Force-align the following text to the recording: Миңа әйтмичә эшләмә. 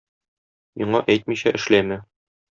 Миңа 0.83 1.03
әйтмичә 1.15 1.55
эшләмә. 1.61 2.01